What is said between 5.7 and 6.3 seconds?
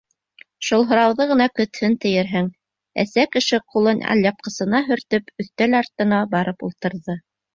артына